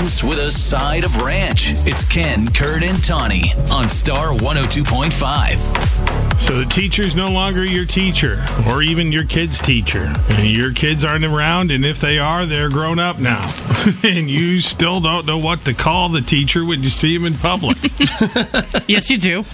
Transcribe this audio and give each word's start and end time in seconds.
mornings 0.00 0.24
with 0.24 0.38
a 0.38 0.50
side 0.50 1.04
of 1.04 1.20
ranch. 1.20 1.74
It's 1.86 2.04
Ken, 2.04 2.50
Kurt, 2.52 2.82
and 2.82 3.04
Tawny 3.04 3.52
on 3.70 3.90
Star 3.90 4.32
102.5. 4.32 6.40
So 6.40 6.56
the 6.56 6.64
teacher's 6.64 7.14
no 7.14 7.26
longer 7.26 7.66
your 7.66 7.84
teacher 7.84 8.42
or 8.66 8.82
even 8.82 9.12
your 9.12 9.26
kid's 9.26 9.60
teacher. 9.60 10.10
And 10.30 10.46
your 10.46 10.72
kids 10.72 11.04
aren't 11.04 11.26
around, 11.26 11.70
and 11.70 11.84
if 11.84 12.00
they 12.00 12.18
are, 12.18 12.46
they're 12.46 12.70
grown 12.70 12.98
up 12.98 13.18
now. 13.18 13.52
and 14.02 14.30
you 14.30 14.62
still 14.62 15.02
don't 15.02 15.26
know 15.26 15.36
what 15.36 15.66
to 15.66 15.74
call 15.74 16.08
the 16.08 16.22
teacher 16.22 16.64
when 16.64 16.82
you 16.82 16.88
see 16.88 17.14
him 17.14 17.26
in 17.26 17.34
public. 17.34 17.76
Yes, 18.88 19.10
you 19.10 19.18
do. 19.18 19.44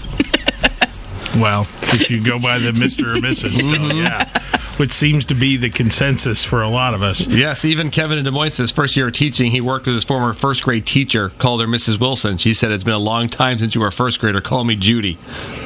well, 1.37 1.63
if 1.93 2.09
you 2.11 2.23
go 2.25 2.39
by 2.39 2.59
the 2.59 2.71
Mr. 2.71 3.17
or 3.17 3.21
Mrs. 3.21 3.55
still, 3.55 3.93
yeah. 3.95 4.31
Which 4.77 4.93
seems 4.93 5.25
to 5.27 5.35
be 5.35 5.57
the 5.57 5.71
consensus 5.71 6.45
for 6.45 6.63
a 6.63 6.69
lot 6.69 6.93
of 6.93 7.03
us. 7.03 7.27
Yes, 7.27 7.65
even 7.65 7.91
Kevin 7.91 8.19
in 8.19 8.25
Des 8.25 8.31
Moines, 8.31 8.59
his 8.59 8.71
first 8.71 8.95
year 8.95 9.07
of 9.09 9.15
teaching, 9.15 9.51
he 9.51 9.63
worked 9.63 9.87
with 9.87 9.95
his 9.95 10.05
former 10.05 10.35
first 10.35 10.63
grade 10.63 10.85
teacher, 10.85 11.30
called 11.30 11.62
her 11.62 11.67
Mrs. 11.67 11.98
Wilson. 11.98 12.37
She 12.37 12.53
said, 12.53 12.71
It's 12.73 12.84
been 12.84 12.93
a 12.95 12.98
long 12.98 13.29
time 13.29 13.57
since 13.57 13.75
you 13.75 13.81
were 13.81 13.87
a 13.87 13.93
first 13.93 14.20
grader. 14.20 14.43
Call 14.43 14.65
me 14.65 14.77
Judy. 14.77 15.17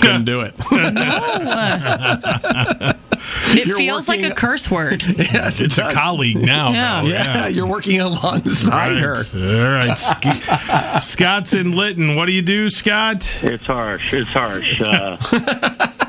Couldn't 0.00 0.26
do 0.26 0.42
it. 0.42 0.54
It 3.52 3.66
You're 3.66 3.76
feels 3.76 4.08
like 4.08 4.22
a 4.22 4.32
curse 4.34 4.70
word. 4.70 5.02
yes, 5.18 5.60
It's 5.60 5.76
a 5.76 5.92
colleague 5.92 6.38
now. 6.38 6.72
Yeah. 6.72 7.02
though, 7.02 7.08
Yeah, 7.08 7.46
you're 7.48 7.66
working 7.66 8.00
alongside 8.00 8.96
her. 8.98 9.14
All 9.34 9.74
right. 9.74 9.94
Sk- 9.98 11.02
Scott's 11.02 11.52
in 11.52 11.72
Lytton. 11.72 12.14
What 12.16 12.26
do 12.26 12.32
you 12.32 12.42
do, 12.42 12.70
Scott? 12.70 13.40
It's 13.42 13.66
harsh. 13.66 14.14
It's 14.14 14.30
harsh. 14.30 14.80
Uh, 14.80 15.16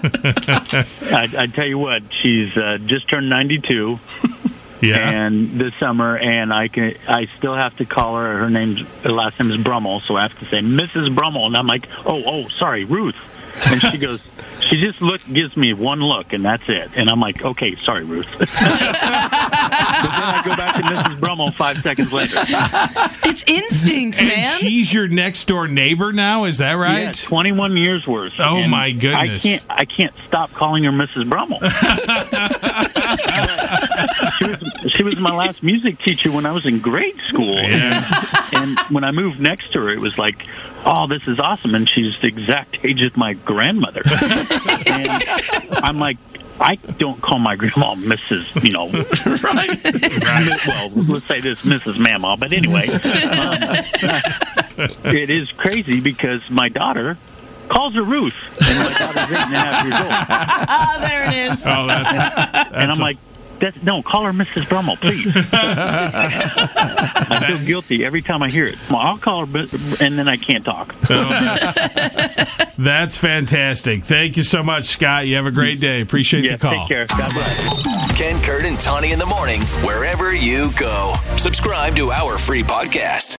I, 1.14 1.30
I 1.38 1.48
tell 1.48 1.66
you 1.68 1.78
what, 1.78 2.04
she's 2.12 2.55
uh, 2.58 2.78
just 2.86 3.08
turned 3.09 3.30
92, 3.30 4.00
Yeah. 4.82 4.98
and 5.26 5.52
this 5.59 5.76
summer, 5.76 6.18
and 6.18 6.52
I 6.52 6.68
can, 6.68 6.96
I 7.08 7.28
still 7.38 7.54
have 7.55 7.78
to 7.78 7.86
call 7.86 8.16
her. 8.16 8.40
Her 8.40 8.50
name's, 8.50 8.82
her 9.04 9.12
last 9.12 9.40
name 9.40 9.52
is 9.52 9.58
Brummel, 9.62 10.00
so 10.02 10.16
I 10.16 10.23
have 10.23 10.38
to 10.40 10.45
say 10.45 10.59
Mrs. 10.59 11.14
Brummel, 11.14 11.45
and 11.45 11.56
I'm 11.56 11.67
like, 11.67 11.88
oh, 12.06 12.23
oh, 12.25 12.48
sorry, 12.50 12.86
Ruth, 12.86 13.16
and 13.67 13.80
she 13.81 13.98
goes. 14.00 14.23
She 14.70 14.78
just 14.80 15.02
look 15.02 15.22
gives 15.25 15.58
me 15.58 15.73
one 15.73 16.00
look 16.02 16.31
and 16.34 16.45
that's 16.45 16.70
it, 16.70 16.92
and 16.95 17.09
I'm 17.09 17.20
like, 17.20 17.44
okay, 17.44 17.75
sorry, 17.78 18.06
Ruth. 18.06 18.28
but 18.38 18.47
then 18.47 18.58
I 18.62 20.42
go 21.20 21.21
back 21.38 21.48
to 21.48 21.52
Mrs. 21.52 21.52
Brummel 21.52 21.52
five 21.52 21.78
seconds 21.78 22.14
later. 22.14 22.38
It's 23.24 23.44
instinct, 23.48 24.20
and 24.20 24.28
man. 24.28 24.58
she's 24.60 24.94
your 24.94 25.08
next 25.08 25.48
door 25.48 25.68
neighbor 25.68 26.12
now. 26.12 26.44
Is 26.44 26.58
that 26.58 26.74
right? 26.74 27.04
Yeah, 27.06 27.12
21 27.12 27.78
years 27.78 28.06
worth. 28.06 28.34
Oh, 28.40 28.58
And 28.58 28.70
my 28.72 28.92
goodness. 28.92 29.46
I 29.46 29.50
can't 29.50 29.66
I 29.70 29.86
can't 29.86 30.14
stop 30.28 30.52
calling 30.52 30.84
her 30.84 30.92
Mrs. 30.92 31.30
Brummel. 31.30 31.59
she 34.38 34.46
was 34.46 34.92
she 34.92 35.04
was 35.04 35.18
my 35.18 35.34
last 35.34 35.64
music 35.64 36.00
teacher 36.00 36.32
when 36.32 36.46
I 36.46 36.52
was 36.52 36.66
in 36.66 36.80
grade 36.80 37.20
school. 37.28 37.56
Yeah. 37.56 38.28
And 38.54 38.78
when 38.90 39.06
I 39.06 39.12
moved 39.12 39.40
next 39.40 39.72
to 39.74 39.80
her, 39.80 39.90
it 39.90 40.00
was 40.02 40.18
like, 40.18 40.46
"Oh, 40.86 41.08
this 41.08 41.26
is 41.26 41.40
awesome!" 41.40 41.74
And 41.74 41.88
she's 41.88 42.20
the 42.20 42.28
exact 42.28 42.84
age 42.84 43.02
of 43.02 43.16
my 43.16 43.34
grandmother. 43.34 44.02
and 44.88 45.24
I'm 45.82 45.98
like, 46.00 46.18
I 46.62 46.76
don't 46.76 47.20
call 47.22 47.40
my 47.40 47.56
grandma 47.56 47.95
Mrs. 47.95 48.64
You 48.64 48.72
know, 48.72 48.90
right? 49.42 50.68
Well, 50.68 50.90
let's 51.14 51.26
say 51.26 51.40
this 51.42 51.64
Mrs. 51.66 51.98
Mama. 52.00 52.38
But 52.38 52.53
anyway, 52.53 52.88
um, 52.88 53.58
it 55.16 55.30
is 55.30 55.52
crazy 55.52 56.00
because 56.00 56.48
my 56.50 56.70
daughter 56.70 57.18
calls 57.68 57.95
her 57.95 58.03
Ruth, 58.03 58.36
and 58.62 58.80
my 58.80 58.94
daughter's 58.94 59.31
eight 59.31 59.38
and 59.45 59.53
a 59.53 59.58
half 59.58 59.86
years 59.86 60.00
old, 60.02 60.12
Ah, 60.12 60.98
there 61.08 61.26
it 61.28 61.52
is. 61.52 61.64
Oh, 61.66 61.88
that's, 61.88 62.12
that's 62.12 62.73
and 62.75 62.92
I'm 62.92 63.00
a- 63.00 63.03
like. 63.03 63.18
That's, 63.62 63.81
no, 63.84 64.02
call 64.02 64.26
her 64.26 64.31
Mrs. 64.34 64.67
Brummel, 64.67 64.98
please. 64.98 65.31
I 65.54 67.45
feel 67.48 67.66
guilty 67.66 68.03
every 68.03 68.22
time 68.23 68.42
I 68.42 68.50
hear 68.50 68.66
it. 68.66 68.76
Well, 68.90 69.00
I'll 69.00 69.18
call 69.20 69.45
her, 69.45 69.59
and 70.00 70.18
then 70.18 70.28
I 70.28 70.36
can't 70.36 70.66
talk. 70.66 70.95
that's 72.78 73.18
fantastic. 73.18 74.03
Thank 74.03 74.36
you 74.38 74.44
so 74.44 74.64
much, 74.64 74.86
Scott. 74.86 75.28
You 75.28 75.36
have 75.36 75.46
a 75.46 75.52
great 75.52 75.80
day. 75.80 76.02
Appreciate 76.02 76.44
Yeah, 76.46 76.53
the 76.56 76.58
call. 76.58 76.72
take 76.72 76.88
care. 76.88 77.06
God 77.06 77.31
bless. 77.34 78.18
Ken, 78.18 78.41
Kurt, 78.41 78.66
and 78.66 78.80
Tawny 78.80 79.12
in 79.12 79.19
the 79.19 79.25
morning, 79.28 79.62
wherever 79.85 80.34
you 80.34 80.72
go. 80.78 81.14
Subscribe 81.38 81.96
to 81.97 82.12
our 82.12 82.40
free 82.40 82.64
podcast. 82.64 83.30